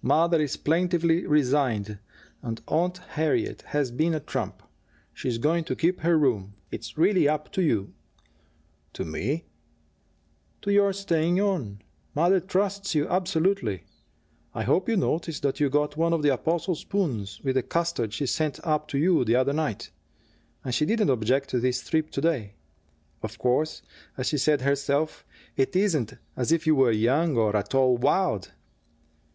"Mother 0.00 0.40
is 0.40 0.56
plaintively 0.56 1.26
resigned 1.26 1.98
and 2.40 2.62
Aunt 2.66 2.96
Harriet 2.96 3.60
has 3.60 3.90
been 3.90 4.14
a 4.14 4.20
trump. 4.20 4.62
She's 5.12 5.36
going 5.36 5.64
to 5.64 5.76
keep 5.76 6.00
her 6.00 6.16
room. 6.18 6.54
It's 6.70 6.96
really 6.96 7.28
up 7.28 7.52
to 7.52 7.60
you." 7.62 7.92
"To 8.94 9.04
me?" 9.04 9.44
"To 10.62 10.72
your 10.72 10.94
staying 10.94 11.42
on. 11.42 11.82
Mother 12.14 12.40
trusts 12.40 12.94
you 12.94 13.06
absolutely. 13.10 13.84
I 14.54 14.62
hope 14.62 14.88
you 14.88 14.96
noticed 14.96 15.42
that 15.42 15.60
you 15.60 15.68
got 15.68 15.94
one 15.94 16.14
of 16.14 16.22
the 16.22 16.32
apostle 16.32 16.74
spoons 16.74 17.42
with 17.44 17.56
the 17.56 17.62
custard 17.62 18.14
she 18.14 18.24
sent 18.24 18.58
up 18.64 18.88
to 18.88 18.98
you 18.98 19.26
the 19.26 19.36
other 19.36 19.52
night. 19.52 19.90
And 20.64 20.74
she 20.74 20.86
didn't 20.86 21.10
object 21.10 21.50
to 21.50 21.60
this 21.60 21.86
trip 21.86 22.08
to 22.12 22.22
day. 22.22 22.54
Of 23.22 23.36
course, 23.38 23.82
as 24.16 24.28
she 24.28 24.38
said 24.38 24.62
herself, 24.62 25.26
it 25.54 25.76
isn't 25.76 26.14
as 26.34 26.50
if 26.50 26.66
you 26.66 26.74
were 26.74 26.92
young, 26.92 27.36
or 27.36 27.54
at 27.54 27.74
all 27.74 27.98
wild." 27.98 28.52